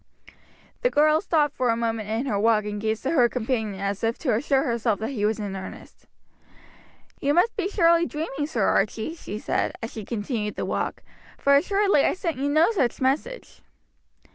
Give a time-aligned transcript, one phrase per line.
[0.81, 4.03] The girl stopped for a moment in her walk and gazed at her companion as
[4.03, 6.07] if to assure herself that he was in earnest.
[7.19, 11.03] "You must be surely dreaming, Sir Archie," she said, as she continued the walk,
[11.37, 13.61] "for assuredly I sent you no such message."